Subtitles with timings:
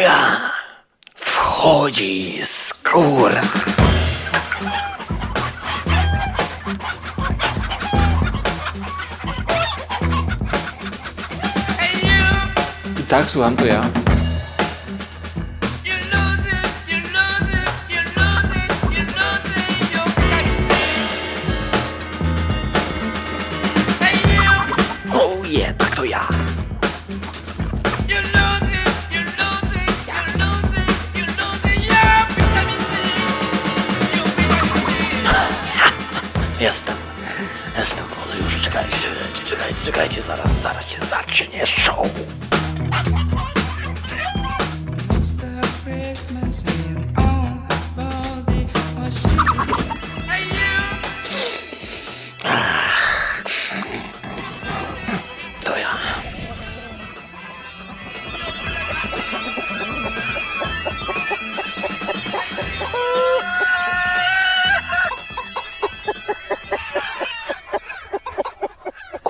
[0.00, 0.16] ja
[1.14, 3.42] wchodzi skóra.
[13.08, 14.09] Tak, słucham, to ja.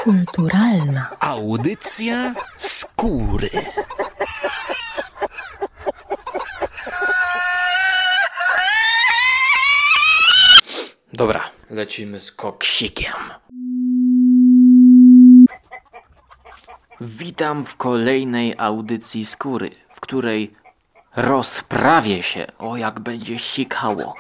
[0.05, 1.17] Kulturalna.
[1.21, 3.51] Audycja skóry.
[11.13, 13.13] Dobra, lecimy z koksikiem.
[17.01, 20.55] Witam w kolejnej audycji skóry, w której
[21.17, 22.47] rozprawię się.
[22.59, 24.15] O, jak będzie sikało.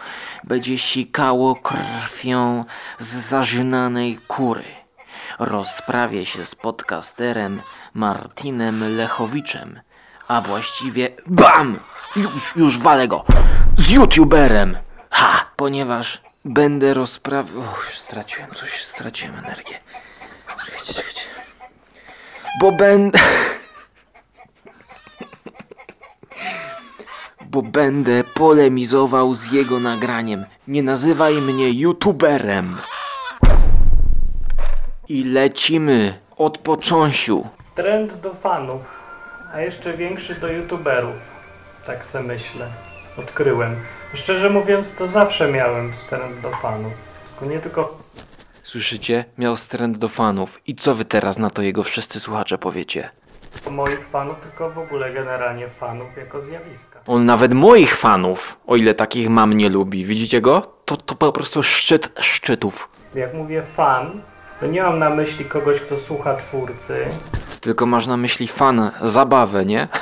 [0.44, 2.64] Będzie sikało krwią
[2.98, 4.79] z zażynanej kury.
[5.40, 7.62] Rozprawię się z podcasterem
[7.94, 9.80] Martinem Lechowiczem,
[10.28, 11.80] a właściwie BAM!
[12.16, 13.24] Już, już walę go!
[13.76, 14.78] Z youtuberem!
[15.10, 15.44] Ha!
[15.56, 17.62] Ponieważ będę rozprawiał...
[17.92, 19.78] Straciłem coś, straciłem energię.
[22.60, 23.18] Bo będę...
[27.50, 30.44] Bo będę polemizował z jego nagraniem.
[30.68, 32.78] Nie nazywaj mnie youtuberem.
[35.10, 37.46] I lecimy od począsiu.
[37.74, 39.00] Trend do fanów,
[39.54, 41.16] a jeszcze większy do youtuberów.
[41.86, 42.66] Tak se myślę.
[43.16, 43.76] Odkryłem.
[44.14, 46.92] Szczerze mówiąc, to zawsze miałem trend do fanów.
[47.30, 47.98] Tylko nie tylko
[48.62, 49.24] Słyszycie?
[49.38, 50.60] Miał stręt do fanów.
[50.66, 53.08] I co wy teraz na to jego wszyscy słuchacze powiecie?
[53.70, 57.00] moich fanów, tylko w ogóle generalnie fanów jako zjawiska.
[57.06, 60.04] On nawet moich fanów, o ile takich mam, nie lubi.
[60.04, 60.62] Widzicie go?
[60.84, 62.88] To, to po prostu szczyt szczytów.
[63.14, 64.22] Jak mówię fan,
[64.60, 67.06] to nie mam na myśli kogoś, kto słucha twórcy,
[67.60, 69.88] Tylko masz na myśli fan, zabawę, nie?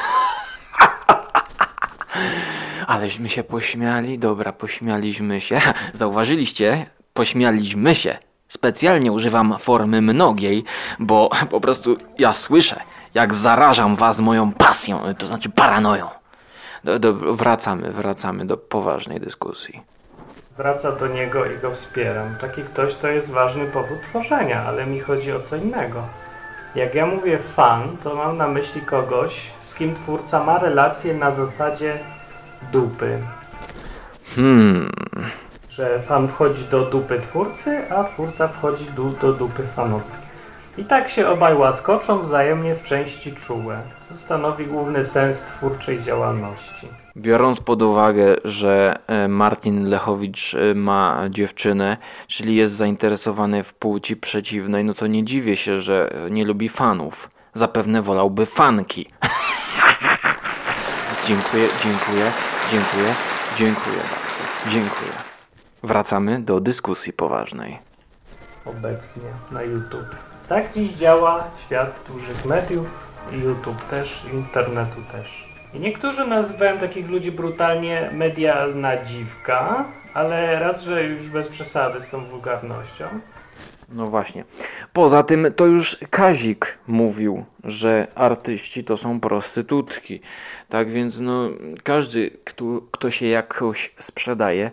[2.87, 5.61] Aleśmy się pośmiali, dobra, pośmialiśmy się.
[5.95, 6.87] Zauważyliście?
[7.15, 8.19] Pośmialiśmy się.
[8.49, 10.65] Specjalnie używam formy mnogiej,
[10.99, 12.81] bo po prostu ja słyszę,
[13.15, 16.09] jak zarażam was moją pasją, to znaczy paranoją.
[16.85, 19.83] Do, do, wracamy, wracamy do poważnej dyskusji.
[20.59, 22.37] Wraca do niego i go wspieram.
[22.41, 26.03] Taki ktoś to jest ważny powód tworzenia, ale mi chodzi o co innego.
[26.75, 31.31] Jak ja mówię fan, to mam na myśli kogoś, z kim twórca ma relację na
[31.31, 31.99] zasadzie
[32.73, 33.19] dupy.
[34.37, 34.91] Hmm,
[35.71, 40.18] Że fan wchodzi do dupy twórcy, a twórca wchodzi do, do dupy fanowi.
[40.78, 46.89] I tak się obaj łaskoczą wzajemnie w części czułe, co stanowi główny sens twórczej działalności.
[47.16, 51.97] Biorąc pod uwagę, że e, Martin Lechowicz e, ma dziewczynę,
[52.27, 57.31] czyli jest zainteresowany w płci przeciwnej, no to nie dziwię się, że nie lubi fanów.
[57.55, 59.06] Zapewne wolałby fanki.
[61.27, 62.33] dziękuję, dziękuję,
[62.71, 63.15] dziękuję,
[63.56, 64.71] dziękuję bardzo.
[64.72, 65.12] Dziękuję.
[65.83, 67.78] Wracamy do dyskusji poważnej.
[68.66, 70.16] obecnie na YouTube.
[70.48, 75.48] Tak dziś działa świat dużych mediów YouTube też, internetu też.
[75.75, 82.10] I niektórzy nazywają takich ludzi brutalnie medialna dziwka, ale raz, że już bez przesady z
[82.10, 83.04] tą wulgarnością.
[83.88, 84.44] No właśnie.
[84.92, 90.20] Poza tym to już Kazik mówił, że artyści to są prostytutki.
[90.69, 91.48] Tak więc no
[91.83, 94.71] każdy, kto, kto się jakoś sprzedaje,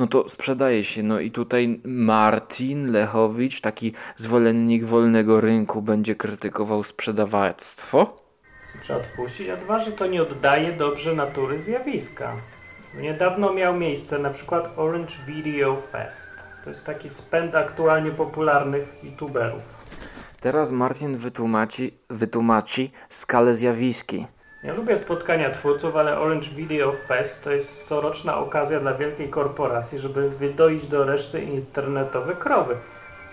[0.00, 1.02] no to sprzedaje się.
[1.02, 8.16] No i tutaj Martin Lechowicz, taki zwolennik wolnego rynku, będzie krytykował sprzedawactwo.
[8.82, 12.36] Trzeba odpuścić, a dwa, że to nie oddaje dobrze natury zjawiska.
[13.00, 16.30] Niedawno miał miejsce na przykład Orange Video Fest.
[16.64, 19.62] To jest taki spęd aktualnie popularnych youtuberów.
[20.40, 24.26] Teraz Martin wytłumaczy, wytłumaczy skalę zjawiski.
[24.62, 29.98] Ja lubię spotkania twórców, ale Orange Video Fest to jest coroczna okazja dla wielkiej korporacji,
[29.98, 32.76] żeby wydoić do reszty internetowe krowy,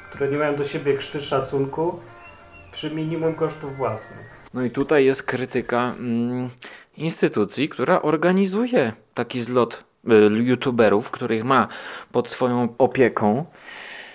[0.09, 1.99] które nie mają do siebie krzty szacunku
[2.71, 4.37] przy minimum kosztów własnych.
[4.53, 5.95] No i tutaj jest krytyka.
[5.99, 6.49] Mm,
[6.97, 10.09] instytucji, która organizuje taki zlot y,
[10.43, 11.67] youtuberów, których ma
[12.11, 13.45] pod swoją opieką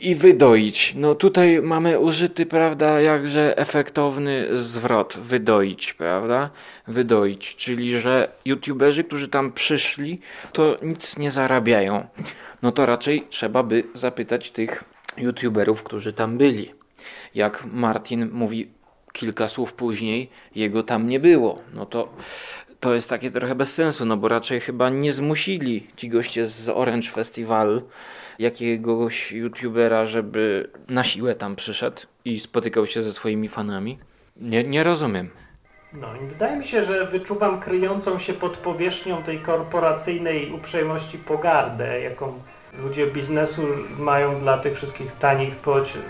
[0.02, 0.94] i wydoić.
[0.96, 5.18] No tutaj mamy użyty, prawda, jakże efektowny zwrot.
[5.18, 6.50] Wydoić, prawda?
[6.88, 10.20] Wydoić, czyli że youtuberzy, którzy tam przyszli,
[10.52, 12.06] to nic nie zarabiają.
[12.62, 14.84] No to raczej trzeba by zapytać tych
[15.16, 16.72] youtuberów, którzy tam byli.
[17.34, 18.68] Jak Martin mówi
[19.12, 21.62] kilka słów później, jego tam nie było.
[21.74, 22.08] No to
[22.82, 26.68] to jest takie trochę bez sensu, no bo raczej chyba nie zmusili ci goście z
[26.68, 27.82] Orange Festival
[28.38, 33.98] jakiegoś youtubera, żeby na siłę tam przyszedł i spotykał się ze swoimi fanami.
[34.36, 35.30] Nie, nie rozumiem.
[35.92, 42.00] No i wydaje mi się, że wyczuwam kryjącą się pod powierzchnią tej korporacyjnej uprzejmości pogardę,
[42.00, 42.42] jaką
[42.78, 43.62] ludzie biznesu
[43.98, 45.54] mają dla tych wszystkich tanich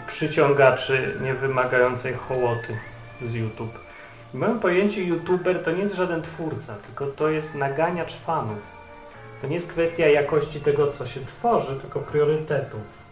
[0.07, 2.77] przyciągaczy niewymagającej hołoty
[3.23, 3.92] z YouTube.
[4.33, 8.59] W moim pojęciu youtuber to nie jest żaden twórca, tylko to jest naganiacz fanów.
[9.43, 13.03] To nie jest kwestia jakości tego, co się tworzy, tylko priorytetów.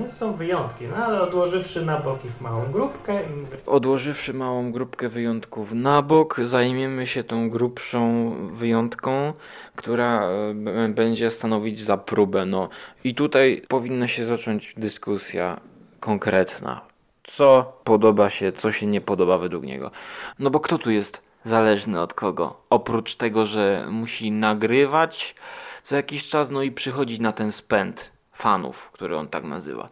[0.00, 3.20] Nie są wyjątki, no ale odłożywszy na bok ich małą grupkę.
[3.66, 9.32] Odłożywszy małą grupkę wyjątków na bok, zajmiemy się tą grubszą wyjątką,
[9.76, 12.46] która e, będzie stanowić za próbę.
[12.46, 12.68] No.
[13.04, 15.60] I tutaj powinna się zacząć dyskusja
[16.00, 16.87] konkretna.
[17.32, 19.90] Co podoba się, co się nie podoba według niego.
[20.38, 22.60] No bo kto tu jest zależny od kogo?
[22.70, 25.34] Oprócz tego, że musi nagrywać
[25.82, 29.88] co jakiś czas, no i przychodzić na ten spęd fanów, który on tak nazywa.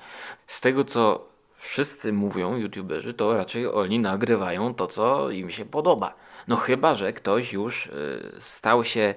[0.46, 6.14] Z tego co wszyscy mówią, youtuberzy, to raczej oni nagrywają to, co im się podoba.
[6.48, 9.14] No chyba, że ktoś już y, stał się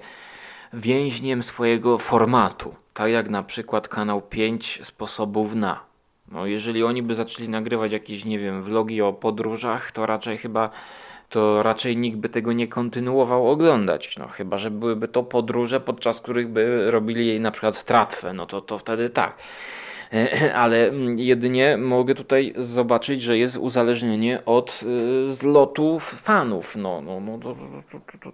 [0.73, 2.75] więźniem swojego formatu.
[2.93, 5.88] Tak jak na przykład kanał 5 sposobów na.
[6.31, 10.69] No jeżeli oni by zaczęli nagrywać jakieś, nie wiem, vlogi o podróżach, to raczej chyba
[11.29, 14.17] to raczej nikt by tego nie kontynuował oglądać.
[14.17, 18.45] No chyba, że byłyby to podróże, podczas których by robili jej na przykład tratwę, no
[18.45, 19.37] to, to wtedy tak.
[20.55, 24.83] Ale mm, jedynie mogę tutaj zobaczyć, że jest uzależnienie od
[25.27, 26.75] y, zlotu fanów.
[26.75, 27.55] No, no, no to,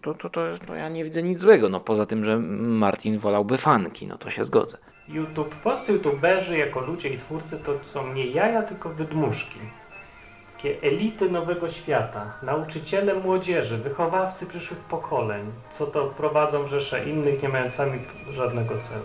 [0.01, 1.69] to, to, to ja nie widzę nic złego.
[1.69, 4.77] No, poza tym, że Martin wolałby fanki, no to się zgodzę.
[5.07, 9.59] YouTube, polscy youtuberzy jako ludzie i twórcy to są nie jaja, tylko wydmuszki
[10.65, 15.45] takie elity nowego świata, nauczyciele młodzieży, wychowawcy przyszłych pokoleń,
[15.77, 17.99] co to prowadzą rzesze innych, nie mając sami
[18.31, 19.03] żadnego celu.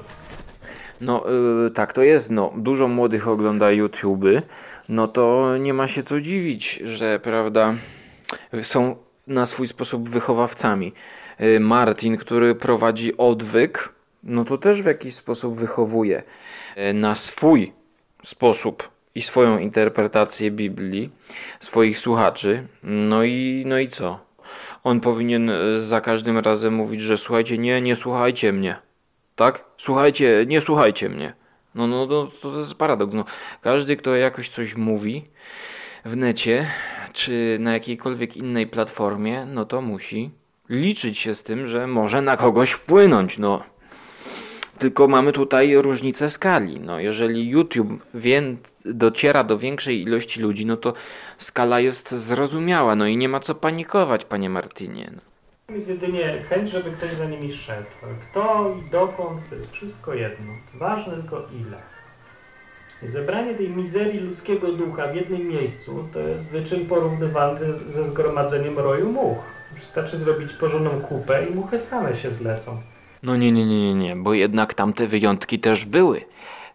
[1.01, 1.25] No
[1.65, 4.43] yy, tak to jest, no dużo młodych ogląda YouTube'y,
[4.89, 7.75] no to nie ma się co dziwić, że prawda,
[8.63, 10.93] są na swój sposób wychowawcami.
[11.39, 13.93] Yy, Martin, który prowadzi odwyk,
[14.23, 16.23] no to też w jakiś sposób wychowuje
[16.77, 17.73] yy, na swój
[18.25, 21.11] sposób i swoją interpretację Biblii,
[21.61, 22.67] swoich słuchaczy.
[22.83, 24.31] No i, no i co?
[24.85, 28.77] On powinien e, za każdym razem mówić, że słuchajcie, nie, nie słuchajcie mnie.
[29.37, 29.65] Tak?
[29.79, 31.33] Słuchajcie, nie słuchajcie mnie.
[31.75, 33.15] No, no, no to jest paradoks.
[33.15, 33.25] No,
[33.61, 35.25] każdy, kto jakoś coś mówi
[36.05, 36.67] w necie,
[37.13, 40.31] czy na jakiejkolwiek innej platformie, no to musi
[40.69, 43.39] liczyć się z tym, że może na kogoś wpłynąć.
[43.39, 43.63] No,
[44.81, 46.81] tylko mamy tutaj różnicę skali.
[46.81, 48.03] No, jeżeli YouTube
[48.85, 50.93] dociera do większej ilości ludzi, no to
[51.39, 52.97] skala jest zrozumiała.
[52.97, 55.11] No i nie ma co panikować, panie Martinie.
[55.17, 55.75] No.
[55.75, 57.87] Jest jedynie chęć, żeby ktoś za nimi szedł.
[58.31, 60.53] Kto i dokąd, to jest wszystko jedno.
[60.75, 61.77] Ważne tylko ile.
[63.03, 69.13] Zebranie tej mizerii ludzkiego ducha w jednym miejscu to jest wyczyn porównywalny ze zgromadzeniem roju
[69.13, 69.39] much.
[69.75, 72.83] Wystarczy zrobić porządną kupę i muchy same się zlecą.
[73.23, 76.25] No nie, nie, nie, nie, nie, bo jednak tamte wyjątki też były.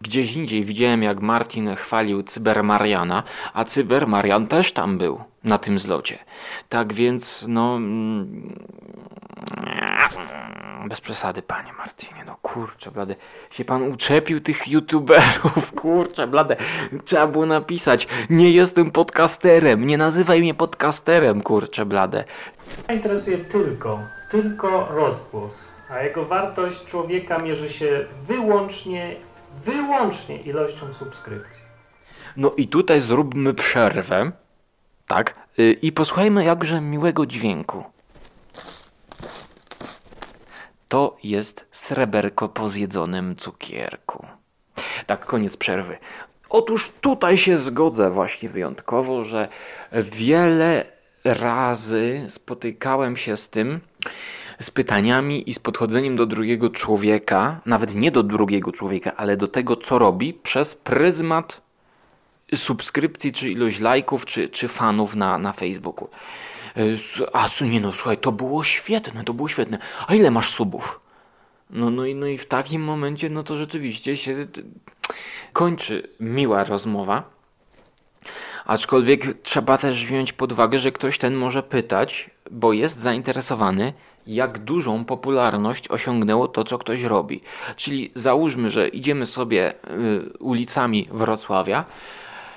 [0.00, 3.22] Gdzieś indziej widziałem, jak Martin chwalił Cybermariana,
[3.54, 6.18] a Cybermarian też tam był, na tym zlocie.
[6.68, 7.76] Tak więc, no...
[7.76, 8.64] Mm,
[10.88, 13.14] bez przesady, panie Martinie, no kurczę, blade.
[13.50, 16.56] Się pan uczepił tych youtuberów, kurczę, blade.
[17.04, 22.24] Trzeba było napisać, nie jestem podcasterem, nie nazywaj mnie podcasterem, kurczę, blade.
[22.92, 24.00] Interesuje tylko,
[24.30, 29.16] tylko rozgłos a jego wartość człowieka mierzy się wyłącznie,
[29.64, 31.62] wyłącznie ilością subskrypcji.
[32.36, 34.32] No i tutaj zróbmy przerwę,
[35.06, 37.84] tak, y, i posłuchajmy jakże miłego dźwięku.
[40.88, 44.26] To jest sreberko po zjedzonym cukierku.
[45.06, 45.98] Tak, koniec przerwy.
[46.48, 49.48] Otóż tutaj się zgodzę właśnie wyjątkowo, że
[49.92, 50.84] wiele
[51.24, 53.80] razy spotykałem się z tym,
[54.60, 59.48] z pytaniami i z podchodzeniem do drugiego człowieka, nawet nie do drugiego człowieka, ale do
[59.48, 61.60] tego, co robi, przez pryzmat
[62.54, 66.08] subskrypcji, czy ilość lajków, czy, czy fanów na, na Facebooku.
[66.76, 66.80] E,
[67.32, 69.78] A nie no, słuchaj, to było świetne, to było świetne.
[70.06, 71.00] A ile masz subów?
[71.70, 74.46] No, no, i, no i w takim momencie, no to rzeczywiście się
[75.52, 77.22] kończy miła rozmowa.
[78.66, 83.92] Aczkolwiek trzeba też wziąć pod uwagę, że ktoś ten może pytać, bo jest zainteresowany,
[84.26, 87.40] jak dużą popularność osiągnęło to, co ktoś robi.
[87.76, 91.84] Czyli załóżmy, że idziemy sobie y, ulicami Wrocławia,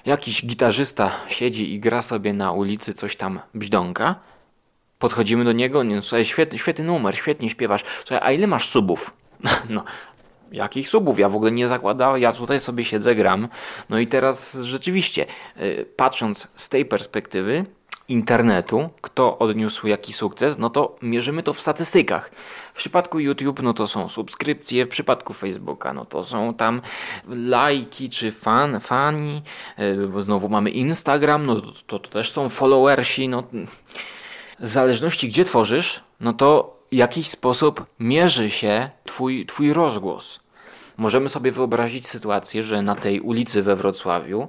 [0.05, 4.15] jakiś gitarzysta siedzi i gra sobie na ulicy coś tam bźdąka,
[4.99, 9.13] podchodzimy do niego, nie, słuchaj, świetny, świetny numer, świetnie śpiewasz, słuchaj, a ile masz subów?
[9.69, 9.83] No,
[10.51, 11.19] jakich subów?
[11.19, 13.47] Ja w ogóle nie zakładałem, ja tutaj sobie siedzę, gram.
[13.89, 15.25] No i teraz rzeczywiście,
[15.57, 17.65] y, patrząc z tej perspektywy
[18.09, 22.31] internetu, kto odniósł jaki sukces, no to mierzymy to w statystykach.
[22.73, 26.81] W przypadku YouTube, no to są subskrypcje, w przypadku Facebooka, no to są tam
[27.27, 29.41] lajki czy fan, fani,
[30.09, 33.43] bo znowu mamy Instagram, no to, to, to też są followersi, no
[34.59, 40.39] w zależności gdzie tworzysz, no to w jakiś sposób mierzy się twój, twój rozgłos.
[40.97, 44.47] Możemy sobie wyobrazić sytuację, że na tej ulicy we Wrocławiu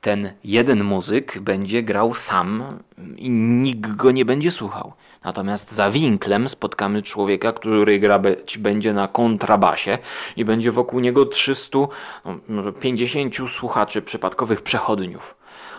[0.00, 2.78] ten jeden muzyk będzie grał sam
[3.16, 4.92] i nikt go nie będzie słuchał.
[5.24, 9.98] Natomiast za winklem spotkamy człowieka, który gra być będzie na kontrabasie
[10.36, 11.78] i będzie wokół niego 300,
[12.24, 15.36] no, może 50 słuchaczy przypadkowych przechodniów.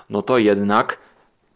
[0.10, 0.98] No to jednak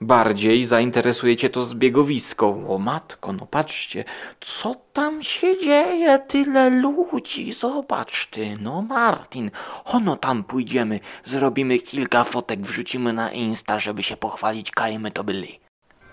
[0.06, 2.48] bardziej zainteresuje cię to zbiegowisko.
[2.68, 4.04] O matko, no patrzcie,
[4.42, 6.20] co tam się dzieje?
[6.20, 8.58] Tyle ludzi, zobacz ty.
[8.62, 9.52] No Martin,
[9.86, 15.60] ono tam pójdziemy, zrobimy kilka fotek, wrzucimy na Insta, żeby się pochwalić, kajmy to byli.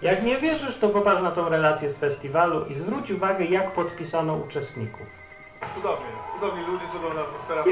[0.02, 4.36] Jak nie wierzysz, to popatrz na tą relację z festiwalu i zwróć uwagę, jak podpisano
[4.36, 5.21] uczestników.
[5.74, 6.28] Cudownie jest.
[6.34, 7.64] Cudowni ludzie, cudowna atmosfera.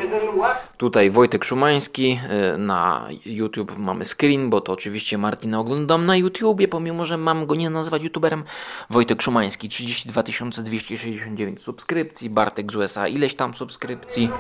[0.77, 2.21] Tutaj Wojtek Szumański,
[2.55, 7.47] y, na YouTube mamy screen, bo to oczywiście Martina oglądam na YouTubie, pomimo że mam
[7.47, 8.45] go nie nazwać YouTuberem.
[8.91, 10.23] Wojtek Szumański, 32
[10.63, 14.31] 269 subskrypcji, Bartek z USA, ileś tam subskrypcji.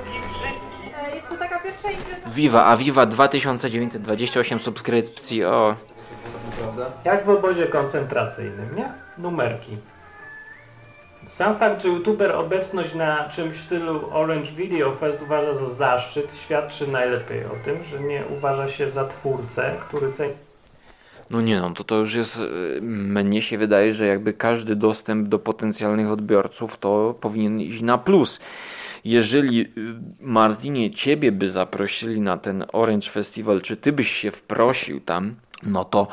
[1.02, 2.28] E, Jest to taka pierwsza impreza.
[2.30, 5.76] Viva, a Viva 2928 subskrypcji, o.
[7.04, 8.92] Jak w obozie koncentracyjnym, nie?
[9.18, 9.76] Numerki.
[11.30, 16.36] Sam fakt, że youtuber obecność na czymś w stylu Orange Video Fest uważa za zaszczyt,
[16.44, 20.32] świadczy najlepiej o tym, że nie uważa się za twórcę, który ceni
[21.30, 25.28] No nie no, to to już jest, y, mnie się wydaje, że jakby każdy dostęp
[25.28, 28.40] do potencjalnych odbiorców to powinien iść na plus.
[29.04, 29.66] Jeżeli y,
[30.20, 35.84] Martinie ciebie by zaprosili na ten Orange Festival, czy ty byś się wprosił tam, no
[35.84, 36.06] to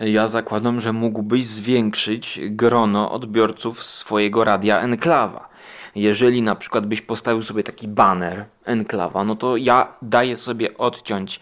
[0.00, 5.48] ja zakładam, że mógłbyś zwiększyć grono odbiorców swojego radia Enklawa.
[5.94, 11.40] Jeżeli na przykład byś postawił sobie taki banner Enklawa, no to ja daję sobie odciąć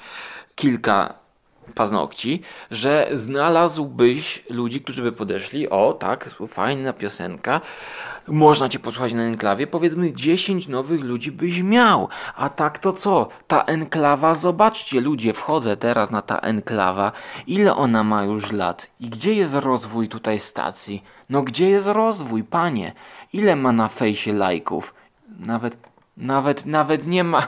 [0.54, 1.23] kilka
[1.74, 2.40] paznokci,
[2.70, 7.60] że znalazłbyś ludzi, którzy by podeszli, o tak, fajna piosenka,
[8.28, 13.28] można cię posłuchać na enklawie, powiedzmy 10 nowych ludzi byś miał, a tak to co?
[13.46, 17.12] Ta enklawa, zobaczcie ludzie, wchodzę teraz na ta enklawa,
[17.46, 21.02] ile ona ma już lat i gdzie jest rozwój tutaj stacji?
[21.30, 22.92] No gdzie jest rozwój, panie?
[23.32, 24.94] Ile ma na fejsie lajków?
[25.38, 27.46] Nawet nawet, nawet nie ma.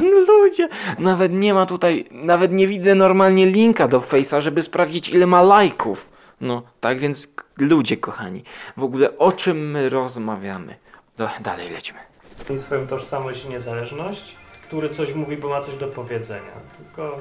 [0.28, 2.04] Ludzie, nawet nie ma tutaj.
[2.10, 6.08] Nawet nie widzę normalnie linka do Face'a, żeby sprawdzić, ile ma lajków.
[6.40, 8.44] No, tak więc, ludzie kochani,
[8.76, 10.74] w ogóle o czym my rozmawiamy?
[11.16, 11.98] Do, dalej lecimy.
[12.58, 16.52] swoją tożsamość i niezależność, który coś mówi, bo ma coś do powiedzenia.
[16.78, 17.16] Tylko,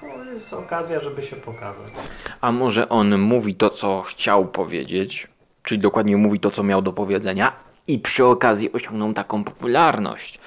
[0.00, 1.92] tylko jest okazja, żeby się pokazać.
[2.40, 5.28] A może on mówi to, co chciał powiedzieć,
[5.62, 7.52] czyli dokładnie mówi to, co miał do powiedzenia,
[7.86, 10.38] i przy okazji osiągnął taką popularność.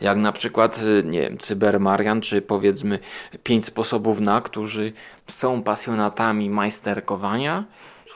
[0.00, 2.98] Jak na przykład, y, nie wiem, Cybermarian, czy powiedzmy
[3.42, 4.92] pięć sposobów na, którzy
[5.28, 7.64] są pasjonatami majsterkowania,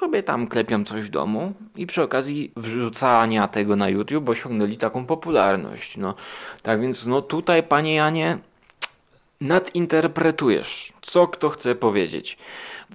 [0.00, 5.06] sobie tam klepią coś w domu i przy okazji wrzucania tego na YouTube osiągnęli taką
[5.06, 5.96] popularność.
[5.96, 6.14] No,
[6.62, 8.38] tak więc, no tutaj, panie Janie,
[9.40, 12.38] nadinterpretujesz, co kto chce powiedzieć.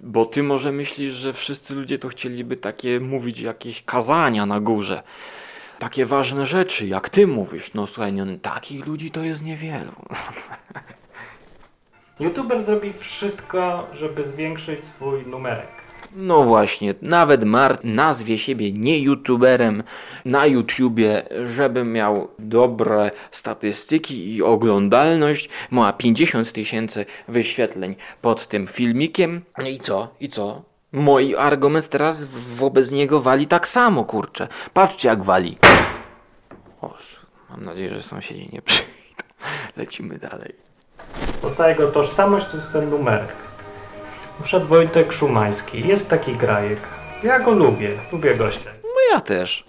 [0.02, 5.04] Bo ty może myślisz, że wszyscy ludzie to chcieliby takie mówić jakieś kazania na górze.
[5.80, 7.74] Takie ważne rzeczy, jak ty mówisz.
[7.74, 9.92] No słuchaj, no, takich ludzi to jest niewielu.
[12.20, 15.68] YouTuber zrobi wszystko, żeby zwiększyć swój numerek.
[16.16, 19.84] No właśnie, nawet Mart nazwie siebie nie youtuberem
[20.26, 25.50] na YouTubie, żeby miał dobre statystyki i oglądalność.
[25.72, 29.42] Ma 50 tysięcy wyświetleń pod tym filmikiem.
[29.58, 30.08] No I co?
[30.20, 30.62] I co?
[30.92, 32.24] Mój argument teraz
[32.56, 34.48] wobec niego wali tak samo, kurczę.
[34.74, 35.58] Patrzcie jak wali.
[36.82, 36.94] O,
[37.50, 38.92] mam nadzieję, że sąsiedzi nie przyjdą.
[39.78, 40.56] Lecimy dalej.
[41.54, 43.36] Cała jego tożsamość to jest ten numerek.
[44.44, 45.88] Przykład Wojtek Szumański.
[45.88, 46.80] Jest taki grajek.
[47.24, 47.92] Ja go lubię.
[48.12, 48.70] Lubię gościa.
[48.84, 49.66] No ja też.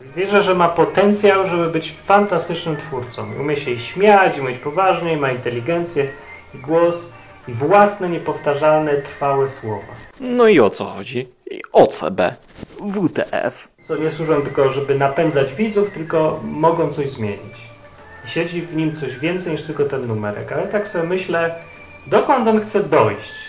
[0.00, 3.26] Wierzę, że ma potencjał, żeby być fantastycznym twórcą.
[3.40, 6.08] Umie się i śmiać, i mówić poważnie, i ma inteligencję,
[6.54, 6.96] i głos,
[7.48, 9.92] własne, niepowtarzalne, trwałe słowa.
[10.20, 11.28] No i o co chodzi?
[11.50, 12.20] I OCB.
[12.92, 13.68] WTF.
[13.80, 17.68] Co nie służą tylko, żeby napędzać widzów, tylko mogą coś zmienić.
[18.26, 20.52] Siedzi w nim coś więcej niż tylko ten numerek.
[20.52, 21.54] Ale tak sobie myślę,
[22.06, 23.47] dokąd on chce dojść?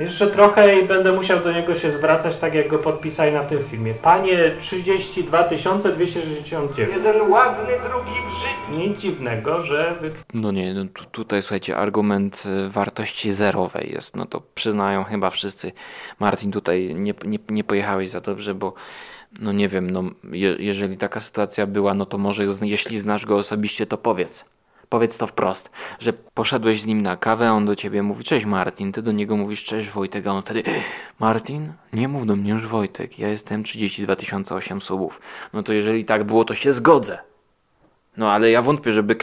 [0.00, 3.64] Jeszcze trochę i będę musiał do niego się zwracać tak, jak go podpisali na tym
[3.64, 3.94] filmie.
[3.94, 6.78] Panie 32 269.
[6.78, 8.88] Jeden ładny, drugi brzydki.
[8.88, 14.16] Nic dziwnego, że wy No nie, no tu, tutaj słuchajcie, argument y, wartości zerowej jest.
[14.16, 15.72] No to przyznają chyba wszyscy.
[16.20, 18.74] Martin, tutaj nie, nie, nie pojechałeś za dobrze, bo
[19.40, 23.36] no nie wiem, no je, jeżeli taka sytuacja była, no to może jeśli znasz go
[23.36, 24.44] osobiście, to powiedz.
[24.90, 28.92] Powiedz to wprost, że poszedłeś z nim na kawę, on do ciebie mówi, cześć Martin,
[28.92, 30.62] ty do niego mówisz, cześć Wojtek, a on wtedy,
[31.18, 34.16] Martin, nie mów do mnie już Wojtek, ja jestem 32
[34.56, 35.20] 008 subów.
[35.52, 37.29] No to jeżeli tak było, to się zgodzę.
[38.20, 39.16] No ale ja wątpię, żeby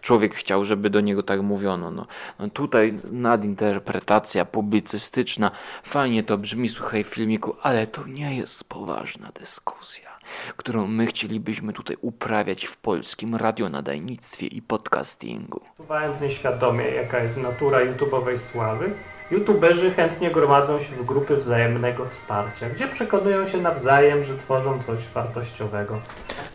[0.00, 1.90] człowiek chciał, żeby do niego tak mówiono.
[1.90, 2.06] No,
[2.38, 5.50] no tutaj nadinterpretacja publicystyczna,
[5.82, 10.10] fajnie to brzmi, słuchaj w filmiku, ale to nie jest poważna dyskusja,
[10.56, 15.60] którą my chcielibyśmy tutaj uprawiać w polskim radionadajnictwie i podcastingu.
[15.76, 18.90] Czuwając nieświadomie, jaka jest natura YouTube'owej sławy,
[19.34, 25.00] YouTuberzy chętnie gromadzą się w grupy wzajemnego wsparcia, gdzie przekonują się nawzajem, że tworzą coś
[25.14, 26.00] wartościowego.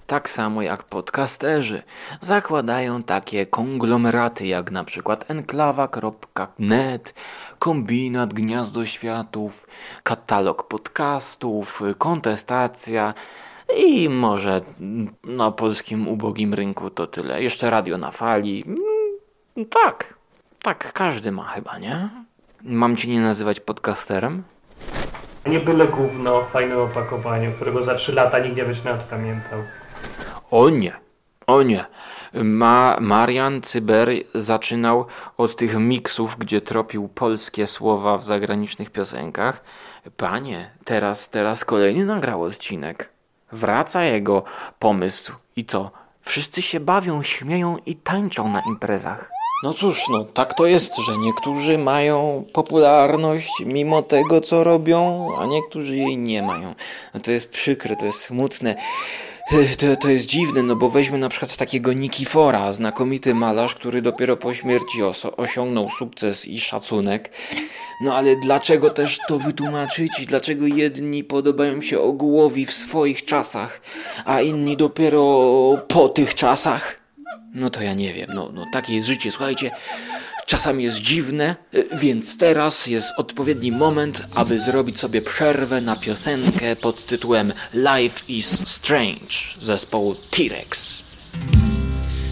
[0.07, 1.83] Tak samo jak podcasterzy
[2.21, 7.13] zakładają takie konglomeraty jak na przykład enklawa.net,
[7.59, 9.67] kombinat Gniazdo Światów,
[10.03, 13.13] katalog podcastów, kontestacja
[13.77, 14.61] i może
[15.23, 17.43] na polskim ubogim rynku to tyle.
[17.43, 18.63] Jeszcze radio na fali.
[18.67, 20.13] Mm, Tak,
[20.63, 22.28] tak każdy ma chyba, nie?
[22.63, 24.43] Mam ci nie nazywać podcasterem?
[25.45, 29.59] Nie byle gówno w fajnym opakowaniu, którego za 3 lata nikt nie będzie nawet pamiętał.
[30.51, 30.93] O nie,
[31.47, 31.85] o nie.
[32.33, 35.05] Ma, Marian Cyber zaczynał
[35.37, 39.63] od tych miksów, gdzie tropił polskie słowa w zagranicznych piosenkach.
[40.17, 43.09] Panie, teraz, teraz kolejny nagrał odcinek.
[43.51, 44.43] Wraca jego
[44.79, 45.33] pomysł.
[45.55, 45.91] I co?
[46.21, 49.29] Wszyscy się bawią, śmieją i tańczą na imprezach.
[49.63, 55.45] No cóż, no tak to jest, że niektórzy mają popularność mimo tego, co robią, a
[55.45, 56.75] niektórzy jej nie mają.
[57.13, 58.75] No to jest przykre, to jest smutne.
[59.79, 64.37] To, to jest dziwne, no bo weźmy na przykład takiego Nikifora, znakomity malarz, który dopiero
[64.37, 64.97] po śmierci
[65.37, 67.31] osiągnął sukces i szacunek.
[68.01, 70.25] No ale dlaczego też to wytłumaczyć?
[70.27, 73.81] Dlaczego jedni podobają się ogłowi w swoich czasach,
[74.25, 75.21] a inni dopiero
[75.87, 76.98] po tych czasach?
[77.53, 79.71] No to ja nie wiem, no, no takie jest życie, słuchajcie.
[80.45, 86.75] Czasami jest dziwne, y, więc teraz jest odpowiedni moment, aby zrobić sobie przerwę na piosenkę
[86.75, 91.03] pod tytułem Life is Strange zespołu T-Rex.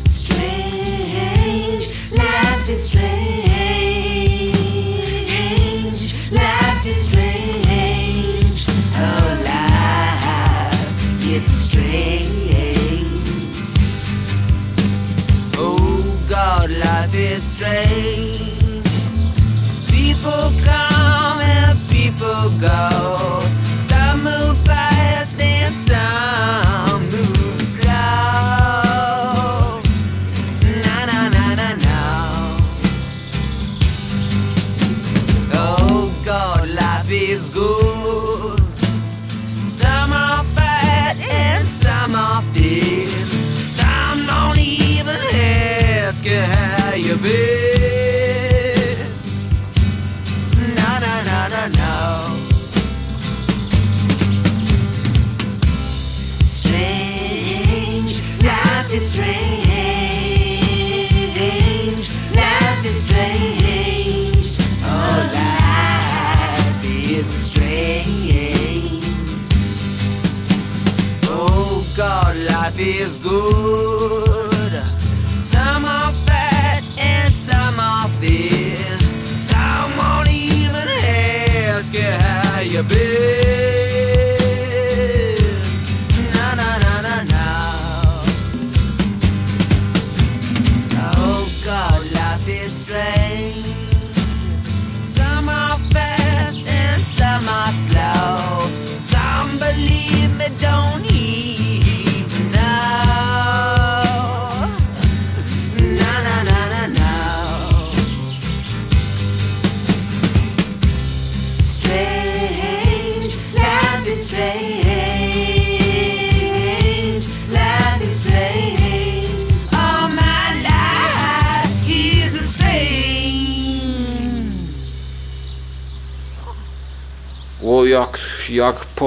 [0.10, 3.28] Strange, life is strange.
[9.00, 10.06] Oh, life
[11.36, 12.17] is strange.
[17.42, 18.84] Strange.
[19.90, 22.97] People come and people go.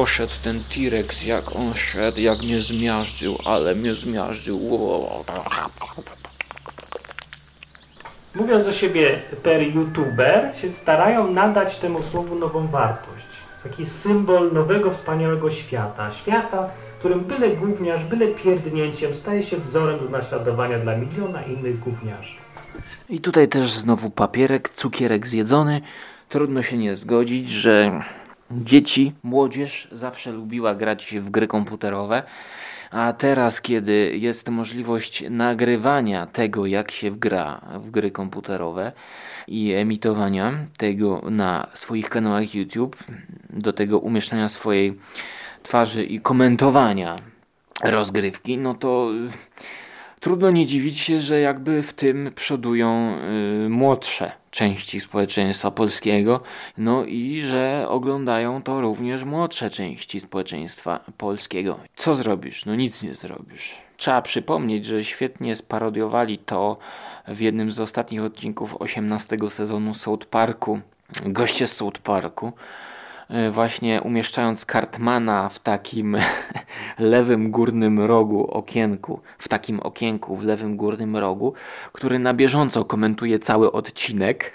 [0.00, 4.58] Poszedł ten T-Rex, jak on szedł, jak mnie zmiażdżył, ale mnie zmiażdżył.
[8.34, 13.26] Mówiąc o siebie per youtuber, się starają nadać temu słowu nową wartość.
[13.62, 16.12] Taki symbol nowego, wspaniałego świata.
[16.12, 21.78] Świata, w którym byle gówniarz, byle pierdnięciem staje się wzorem do naśladowania dla miliona innych
[21.78, 22.34] gówniarzy.
[23.08, 25.80] I tutaj też znowu papierek, cukierek zjedzony.
[26.28, 28.02] Trudno się nie zgodzić, że
[28.50, 32.22] dzieci, młodzież zawsze lubiła grać w gry komputerowe.
[32.90, 38.92] A teraz, kiedy jest możliwość nagrywania tego, jak się gra w gry komputerowe
[39.48, 42.96] i emitowania tego na swoich kanałach YouTube,
[43.50, 44.98] do tego umieszczania swojej
[45.62, 47.16] twarzy i komentowania
[47.84, 49.10] rozgrywki, no to
[50.20, 53.16] trudno nie dziwić się, że jakby w tym przodują
[53.66, 56.40] y, młodsze części społeczeństwa polskiego,
[56.78, 61.78] no i że oglądają to również młodsze części społeczeństwa polskiego.
[61.96, 62.64] Co zrobisz?
[62.64, 63.74] No nic nie zrobisz.
[63.96, 66.78] Trzeba przypomnieć, że świetnie sparodiowali to
[67.28, 70.80] w jednym z ostatnich odcinków 18 sezonu South Parku.
[71.26, 72.52] Goście z South Parku
[73.52, 76.16] właśnie umieszczając Cartmana w takim
[76.98, 81.54] lewym górnym rogu okienku, w takim okienku w lewym górnym rogu,
[81.92, 84.52] który na bieżąco komentuje cały odcinek.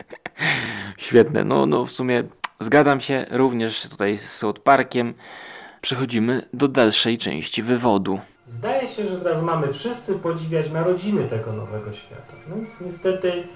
[0.98, 2.24] Świetne, no, no w sumie
[2.60, 5.14] zgadzam się również tutaj z South Parkiem.
[5.80, 8.20] Przechodzimy do dalszej części wywodu.
[8.46, 12.32] Zdaje się, że teraz mamy wszyscy podziwiać narodziny tego nowego świata.
[12.48, 13.48] Więc niestety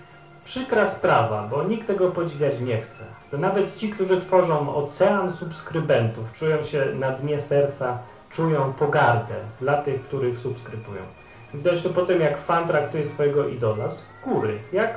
[0.44, 3.04] przykra sprawa, bo nikt tego podziwiać nie chce.
[3.32, 7.98] Nawet ci, którzy tworzą ocean subskrybentów, czują się na dnie serca,
[8.30, 11.02] czują pogardę dla tych, których subskrybują.
[11.54, 14.96] Widać to po tym, jak fan traktuje swojego idola z góry, jak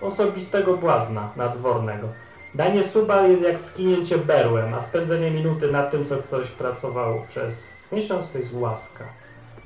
[0.00, 2.08] osobistego błazna nadwornego.
[2.54, 7.64] Danie suba jest jak skinięcie berłem, a spędzenie minuty nad tym, co ktoś pracował przez
[7.92, 9.04] miesiąc, to jest łaska.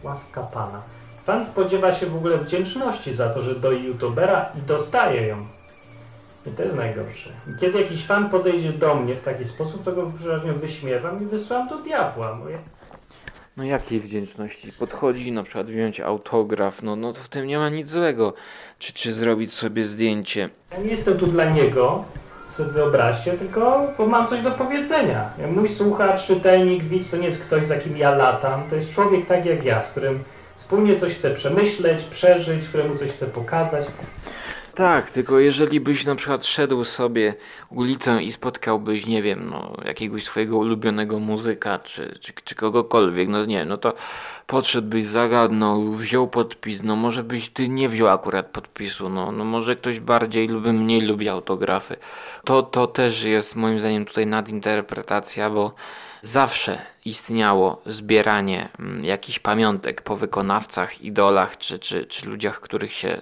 [0.03, 0.83] Łaska Pana.
[1.25, 5.47] Fan spodziewa się w ogóle wdzięczności za to, że doi youtubera i dostaje ją.
[6.47, 7.31] I to jest najgorsze.
[7.49, 11.27] I kiedy jakiś fan podejdzie do mnie w taki sposób, to go wyraźnie wyśmiewam i
[11.27, 12.39] wysyłam do diabła.
[12.43, 12.59] Bo ja...
[13.57, 14.73] No jakiej wdzięczności?
[14.73, 18.35] Podchodzi na przykład wziąć autograf, no, no to w tym nie ma nic złego.
[18.79, 20.51] Czy, czy zrobić sobie zdjęcie.
[20.73, 22.05] ja nie jestem tu dla niego,
[22.49, 25.31] sobie wyobraźcie, tylko bo mam coś do powiedzenia.
[25.55, 28.63] Mój słuchacz, czytelnik, widz to nie jest ktoś, za kim ja latam.
[28.71, 33.11] To jest człowiek tak jak ja, z którym wspólnie coś chcę przemyśleć, przeżyć, któremu coś
[33.11, 33.87] chcę pokazać.
[34.75, 37.35] Tak, tylko jeżeli byś na przykład szedł sobie
[37.71, 43.45] ulicą i spotkałbyś, nie wiem, no, jakiegoś swojego ulubionego muzyka, czy, czy, czy kogokolwiek, no
[43.45, 43.95] nie, no to
[44.47, 49.77] podszedłbyś, zagadnął, wziął podpis, no może byś ty nie wziął akurat podpisu, no, no może
[49.77, 51.97] ktoś bardziej lub mniej lubi autografy.
[52.45, 55.75] To, to też jest moim zdaniem tutaj nadinterpretacja, bo
[56.23, 63.21] zawsze istniało zbieranie mm, jakichś pamiątek po wykonawcach, idolach, czy, czy, czy ludziach, których się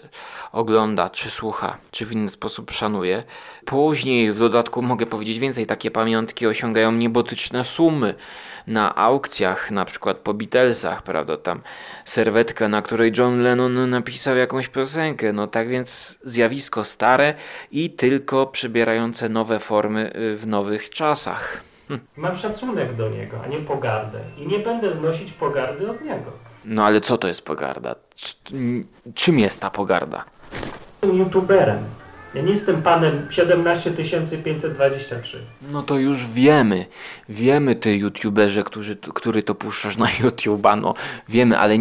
[0.52, 3.22] ogląda, czy słucha, czy w inny sposób szanuje.
[3.64, 8.14] Później w dodatku mogę powiedzieć więcej, takie pamiątki osiągają niebotyczne sumy
[8.66, 11.60] na aukcjach, na przykład po Beatlesach, prawda, tam
[12.04, 17.34] serwetka, na której John Lennon napisał jakąś piosenkę, no tak więc zjawisko stare
[17.72, 21.69] i tylko przybierające nowe formy y, w nowych czasach.
[22.16, 24.20] Mam szacunek do niego, a nie pogardę.
[24.38, 26.30] I nie będę znosić pogardy od niego.
[26.64, 27.94] No ale co to jest pogarda?
[28.16, 28.34] C-
[29.14, 30.24] czym jest ta pogarda?
[31.02, 31.78] Jestem youtuberem.
[32.34, 35.38] Ja nie jestem panem 17523.
[35.70, 36.86] No to już wiemy.
[37.28, 40.94] Wiemy ty youtuberze, którzy, który to puszczasz na YouTube'a, no
[41.28, 41.74] wiemy, ale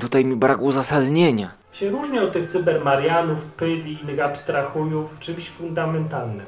[0.00, 1.50] tutaj mi brak uzasadnienia.
[1.72, 6.46] Się różni od tych cybermarianów, pyli, innych abstrahujów czymś fundamentalnym.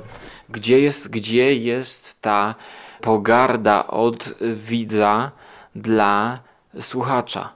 [0.49, 2.55] Gdzie jest, gdzie jest ta
[3.05, 5.31] pogarda od widza
[5.75, 6.39] dla
[6.81, 7.53] słuchacza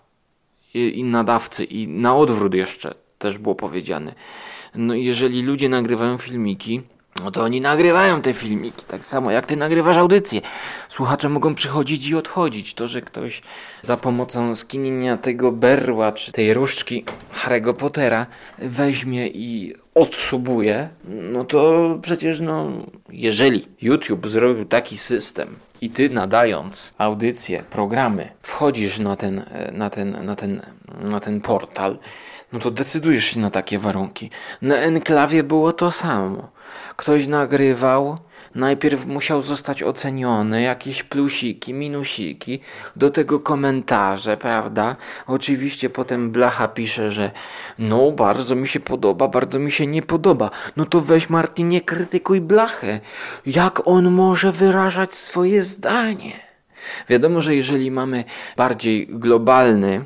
[0.75, 4.15] i, i nadawcy i na odwrót jeszcze też było powiedziane.
[4.75, 6.83] No jeżeli ludzie nagrywają filmiki,
[7.25, 10.41] no to oni nagrywają te filmiki, tak samo jak ty nagrywasz audycję.
[10.89, 12.75] Słuchacze mogą przychodzić i odchodzić.
[12.75, 13.43] To, że ktoś
[13.83, 17.05] za pomocą skinienia tego berła czy tej różdżki
[17.35, 18.27] Harry'ego Pottera
[18.59, 22.69] weźmie i odsubuje, no to przecież no,
[23.09, 30.25] jeżeli YouTube zrobił taki system i ty nadając audycje, programy, wchodzisz na ten, na ten,
[30.27, 30.63] na ten,
[31.01, 31.99] na ten portal,
[32.53, 34.31] no to decydujesz się na takie warunki.
[34.63, 36.58] Na Enklawie było to samo.
[36.99, 38.19] Ktoś nagrywał,
[38.55, 42.61] najpierw musiał zostać oceniony, jakieś plusiki, minusiki,
[42.97, 44.97] do tego komentarze, prawda?
[45.27, 47.31] Oczywiście potem Blacha pisze, że
[47.79, 50.51] no bardzo mi się podoba, bardzo mi się nie podoba.
[50.77, 53.01] No to weź Martin, nie krytykuj Blachę.
[53.47, 56.33] Jak on może wyrażać swoje zdanie?
[57.09, 58.25] Wiadomo, że jeżeli mamy
[58.57, 60.05] bardziej globalny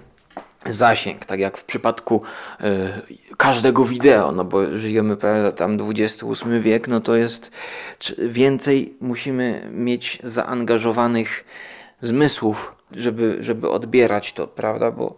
[0.66, 2.22] zasięg, tak jak w przypadku
[2.61, 7.51] y, każdego wideo, no bo żyjemy prawda, tam XXVIII wiek, no to jest
[8.18, 11.44] więcej musimy mieć zaangażowanych
[12.03, 15.16] zmysłów, żeby, żeby odbierać to, prawda, bo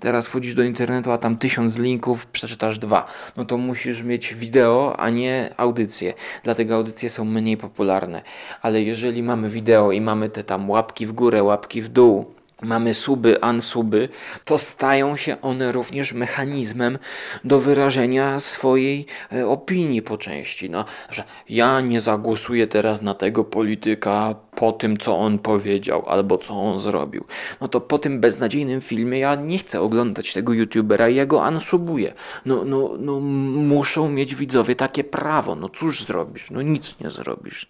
[0.00, 3.04] teraz wchodzisz do internetu, a tam tysiąc linków, przeczytasz dwa,
[3.36, 8.22] no to musisz mieć wideo, a nie audycję, dlatego audycje są mniej popularne,
[8.62, 12.94] ale jeżeli mamy wideo i mamy te tam łapki w górę, łapki w dół, mamy
[12.94, 14.08] suby, ansuby,
[14.44, 16.98] to stają się one również mechanizmem
[17.44, 20.70] do wyrażenia swojej e, opinii po części.
[20.70, 26.38] No, że ja nie zagłosuję teraz na tego polityka po tym, co on powiedział albo
[26.38, 27.24] co on zrobił.
[27.60, 31.44] No to po tym beznadziejnym filmie ja nie chcę oglądać tego youtubera i ja go
[31.44, 32.12] ansubuję.
[32.46, 35.54] No, no, no muszą mieć widzowie takie prawo.
[35.54, 36.50] No cóż zrobisz?
[36.50, 37.66] No nic nie zrobisz.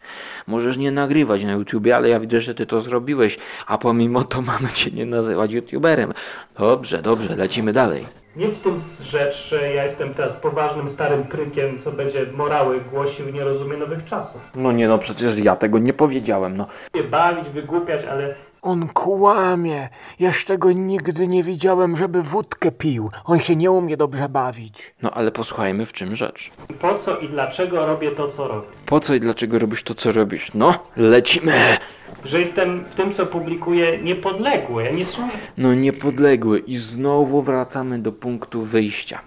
[0.46, 4.42] Możesz nie nagrywać na YouTubie, ale ja widzę, że ty to zrobiłeś, a pomimo to
[4.52, 6.12] mamy cię nie nazywać youtuberem.
[6.58, 8.25] Dobrze, dobrze, lecimy dalej.
[8.36, 13.28] Nie w tym rzecz, że ja jestem teraz poważnym starym krykiem, co będzie morały głosił
[13.28, 14.50] i nie rozumie nowych czasów.
[14.54, 16.66] No nie no, przecież ja tego nie powiedziałem, no.
[16.94, 18.34] Nie bawić, wygłupiać, ale
[18.66, 19.88] On kłamie.
[20.18, 23.10] Jeszcze go nigdy nie widziałem, żeby wódkę pił.
[23.24, 24.94] On się nie umie dobrze bawić.
[25.02, 26.50] No ale posłuchajmy w czym rzecz.
[26.80, 28.66] po co i dlaczego robię to, co robię.
[28.86, 30.54] Po co i dlaczego robisz to, co robisz?
[30.54, 31.76] No, lecimy!
[32.24, 34.84] Że jestem w tym, co publikuję, niepodległy.
[34.84, 39.20] Ja nie służę No niepodległy i znowu wracamy do punktu wyjścia.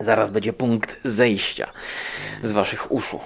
[0.00, 1.66] Zaraz będzie punkt zejścia
[2.42, 3.20] z waszych uszu.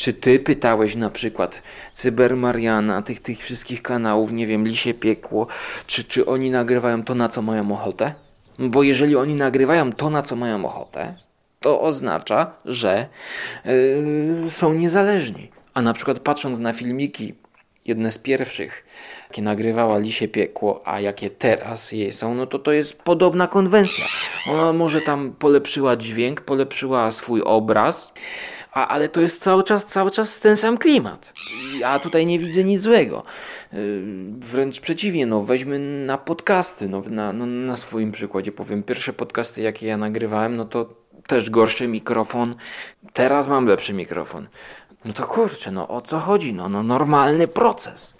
[0.00, 1.62] Czy ty pytałeś na przykład
[1.94, 5.46] Cybermariana, tych, tych wszystkich kanałów, nie wiem, Lisie Piekło,
[5.86, 8.14] czy, czy oni nagrywają to, na co mają ochotę?
[8.58, 11.14] Bo jeżeli oni nagrywają to, na co mają ochotę,
[11.60, 13.06] to oznacza, że
[13.64, 15.50] yy, są niezależni.
[15.74, 17.34] A na przykład patrząc na filmiki
[17.84, 18.84] jedne z pierwszych,
[19.28, 24.04] jakie nagrywała Lisie Piekło, a jakie teraz jej są, no to to jest podobna konwencja.
[24.50, 28.12] Ona może tam polepszyła dźwięk, polepszyła swój obraz,
[28.72, 31.32] a, ale to jest cały czas, cały czas ten sam klimat.
[31.78, 33.22] Ja tutaj nie widzę nic złego.
[33.72, 33.78] Yy,
[34.38, 38.82] Wręcz przeciwnie, no weźmy na podcasty, no, na, no, na swoim przykładzie powiem.
[38.82, 40.86] Pierwsze podcasty, jakie ja nagrywałem, no to
[41.26, 42.54] też gorszy mikrofon.
[43.12, 44.46] Teraz mam lepszy mikrofon.
[45.04, 46.52] No to kurczę, no o co chodzi?
[46.52, 48.16] No, no normalny proces.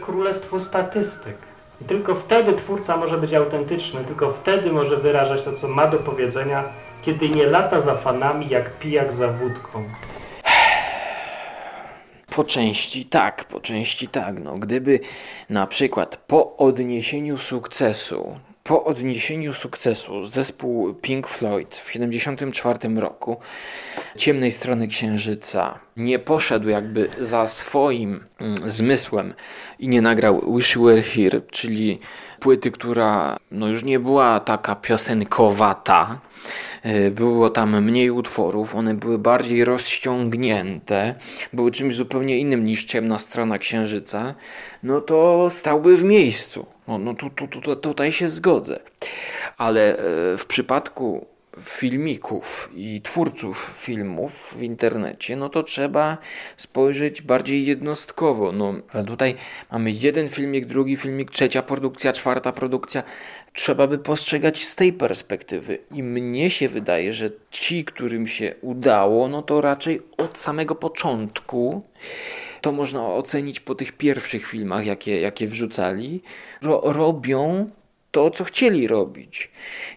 [0.00, 1.36] królestwo statystyk.
[1.80, 5.98] I tylko wtedy twórca może być autentyczny, tylko wtedy może wyrażać to, co ma do
[5.98, 6.64] powiedzenia,
[7.02, 9.84] kiedy nie lata za fanami jak pijak za wódką.
[12.34, 14.40] Po części tak, po części tak.
[14.40, 15.00] No, gdyby
[15.50, 23.36] na przykład po odniesieniu sukcesu, po odniesieniu sukcesu zespół Pink Floyd w 1974 roku
[24.16, 29.34] ciemnej strony księżyca nie poszedł jakby za swoim mm, zmysłem
[29.78, 31.98] i nie nagrał Wish You Were Here, czyli
[32.40, 36.20] płyty, która no już nie była taka piosenkowata,
[36.82, 41.14] E, Było tam mniej utworów, one były bardziej rozciągnięte,
[41.52, 44.34] były czymś zupełnie innym niż ciemna strona księżyca,
[44.82, 46.66] no to stałby w miejscu.
[46.88, 48.80] No, no tu, tu, tu, tutaj się zgodzę.
[49.58, 49.98] Ale e,
[50.38, 51.26] w przypadku
[51.60, 56.18] filmików i twórców filmów w internecie, no to trzeba
[56.56, 58.52] spojrzeć bardziej jednostkowo.
[58.52, 58.74] No,
[59.06, 59.34] tutaj
[59.72, 63.02] mamy jeden filmik, drugi filmik, trzecia produkcja, czwarta produkcja.
[63.52, 65.78] Trzeba by postrzegać z tej perspektywy.
[65.90, 71.82] I mnie się wydaje, że ci, którym się udało, no to raczej od samego początku
[72.62, 76.22] to można ocenić po tych pierwszych filmach, jakie, jakie wrzucali,
[76.62, 77.70] ro, robią
[78.10, 79.50] to, co chcieli robić.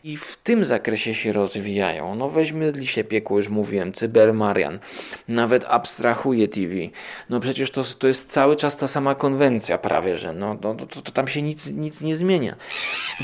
[0.03, 2.15] I w tym zakresie się rozwijają.
[2.15, 4.79] No weźmy Lisie Piekło, już mówiłem, Cybermarian,
[5.27, 6.73] nawet Abstrahuje TV.
[7.29, 11.01] No przecież to, to jest cały czas ta sama konwencja prawie, że no, no to,
[11.01, 12.55] to tam się nic, nic nie zmienia.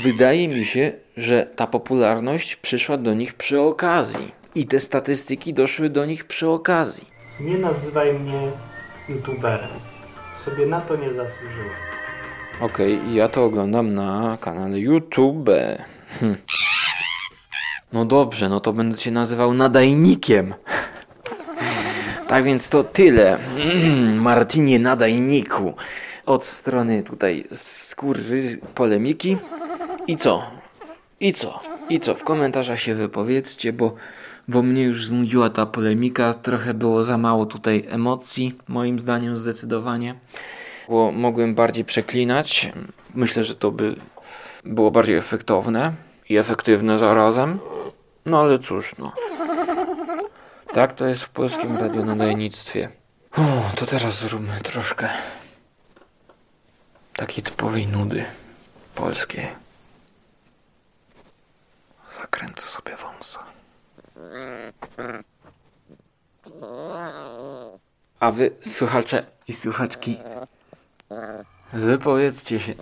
[0.02, 4.32] Wydaje mi się, że ta popularność przyszła do nich przy okazji.
[4.54, 7.06] I te statystyki doszły do nich przy okazji.
[7.40, 8.40] Nie nazywaj mnie
[9.08, 9.70] youtuberem.
[10.44, 11.70] Sobie na to nie zasłużyłem.
[12.60, 15.50] Okej, ja to oglądam na kanale YouTube.
[16.20, 16.36] Hm.
[17.92, 20.54] No dobrze, no to będę cię nazywał nadajnikiem.
[22.28, 23.38] Tak więc to tyle.
[23.56, 25.74] Mm, Martinie nadajniku.
[26.26, 29.36] Od strony tutaj skóry polemiki.
[30.06, 30.42] I co?
[31.20, 31.60] I co?
[31.88, 32.14] I co?
[32.14, 33.94] W komentarzach się wypowiedzcie, bo,
[34.48, 36.34] bo mnie już znudziła ta polemika.
[36.34, 40.14] Trochę było za mało tutaj emocji, moim zdaniem zdecydowanie.
[40.88, 42.72] Bo mogłem bardziej przeklinać.
[43.14, 43.96] Myślę, że to by
[44.64, 45.94] było bardziej efektowne
[46.28, 47.58] i efektywne zarazem.
[48.26, 49.12] No ale cóż, no.
[50.74, 52.88] Tak to jest w polskim radionadajnictwie.
[53.36, 55.08] O, to teraz zróbmy troszkę
[57.16, 58.24] takiej typowej nudy
[58.94, 59.48] polskiej.
[62.20, 63.40] Zakręcę sobie wąsa.
[68.20, 70.18] A wy, słuchacze i słuchaczki,
[71.72, 72.74] wypowiedzcie się.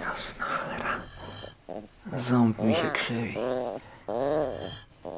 [0.00, 1.00] Jasna cholera.
[2.28, 3.36] Ząb mi się krzywi.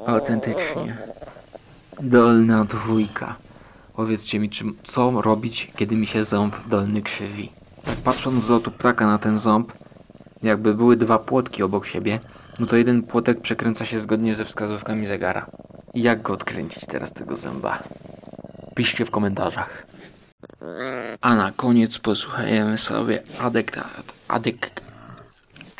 [0.07, 0.97] Autentycznie.
[2.01, 3.35] Dolna dwójka.
[3.95, 7.51] Powiedzcie mi, czy, co robić, kiedy mi się ząb dolny krzywi.
[7.85, 9.73] Tak patrząc z lotu ptaka na ten ząb,
[10.43, 12.19] jakby były dwa płotki obok siebie,
[12.59, 15.45] no to jeden płotek przekręca się zgodnie ze wskazówkami zegara.
[15.93, 17.83] Jak go odkręcić teraz tego zęba?
[18.75, 19.85] Piszcie w komentarzach.
[21.21, 24.71] A na koniec posłuchajmy sobie adekat, adek,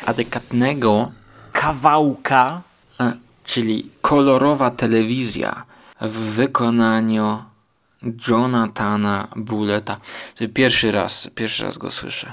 [0.06, 1.12] adekatnego
[1.52, 2.62] kawałka,
[3.00, 3.12] e,
[3.44, 5.64] czyli kolorowa telewizja
[6.00, 7.42] w wykonaniu
[8.28, 9.96] Jonathana Bulleta.
[10.34, 12.32] To Pierwszy raz, pierwszy raz go słyszę.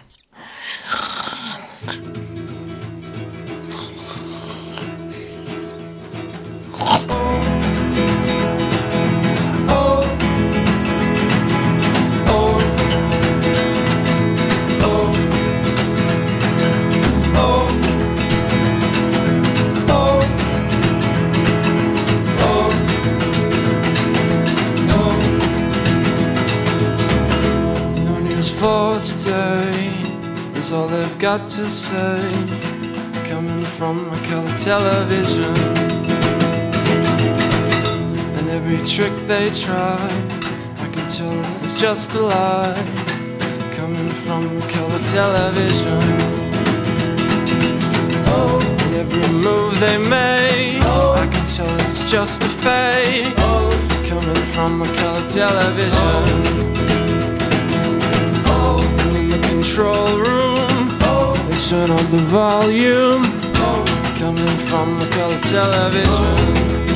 [31.38, 32.20] Got to say.
[33.30, 35.56] Coming from a color television.
[38.38, 39.96] And every trick they try,
[40.84, 42.76] I can tell it's just a lie.
[43.78, 46.04] Coming from a color television.
[48.36, 48.60] Oh.
[48.84, 51.16] And every move they make, oh.
[51.18, 53.34] I can tell it's just a fake.
[53.38, 53.70] Oh.
[54.10, 56.24] Coming from a color television.
[59.04, 60.51] And in the control room,
[61.52, 63.24] they turn up the volume.
[64.20, 66.91] Coming from a color television.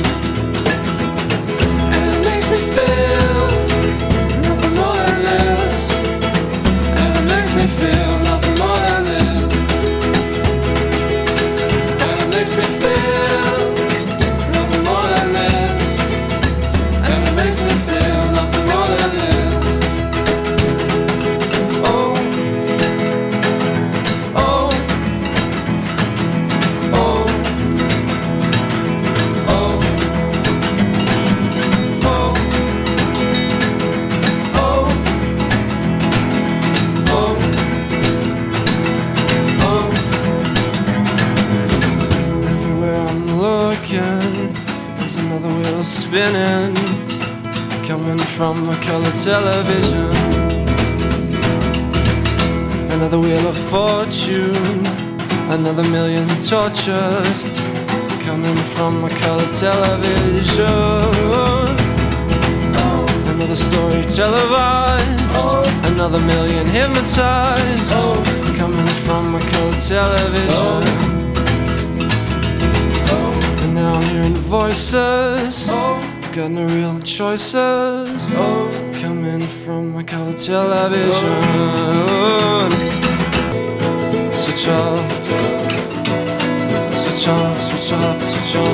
[56.66, 57.24] Tortured,
[58.24, 60.64] coming from a color television.
[63.34, 65.22] Another story televised,
[65.92, 67.92] another million hypnotized,
[68.56, 70.82] coming from a color television.
[73.62, 75.68] And now I'm hearing voices,
[76.32, 78.28] got no real choices,
[79.00, 81.42] coming from my color television.
[84.34, 85.55] Switch off,
[87.16, 88.66] switch off, switch off, switch on.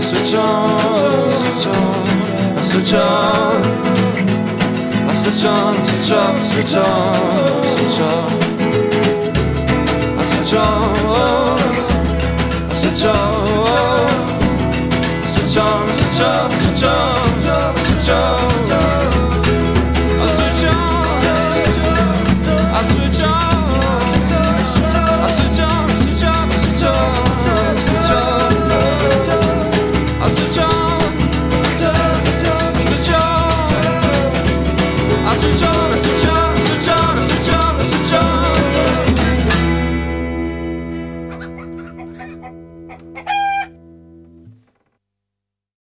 [0.00, 3.62] Switch on, switch on, switch on.
[5.08, 8.30] I switch on, switch off, switch on, switch on.
[10.16, 10.84] I switch on,
[12.62, 13.46] I switch on,
[15.26, 18.69] switch on, switch on, switch on, switch on.